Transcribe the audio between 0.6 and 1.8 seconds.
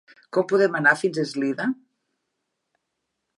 anar fins a Eslida?